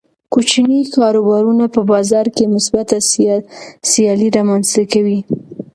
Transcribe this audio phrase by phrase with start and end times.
[0.33, 2.97] کوچني کاروبارونه په بازار کې مثبته
[3.91, 5.19] سیالي رامنځته کوي.